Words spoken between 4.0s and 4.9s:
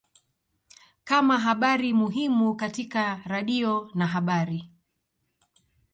habari